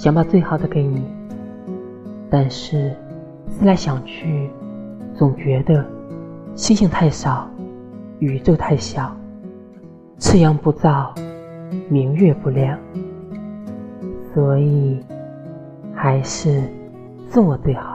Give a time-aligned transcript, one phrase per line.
[0.00, 1.04] 想把最好的给你，
[2.30, 2.96] 但是
[3.50, 4.48] 思来想去，
[5.14, 5.84] 总觉得
[6.54, 7.46] 星星太少，
[8.18, 9.14] 宇宙太小，
[10.16, 11.14] 赤阳不照，
[11.90, 12.78] 明月不亮，
[14.32, 15.04] 所以
[15.94, 16.62] 还是
[17.28, 17.89] 送我最好。